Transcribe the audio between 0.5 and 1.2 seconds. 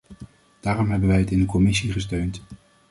Daarom hebben wij